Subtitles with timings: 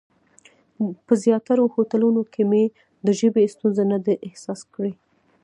[1.05, 2.63] په زیاترو هوټلونو کې مې
[3.05, 4.93] د ژبې ستونزه نه ده احساس کړې.